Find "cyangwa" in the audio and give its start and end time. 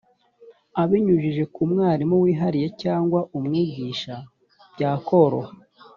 2.81-3.19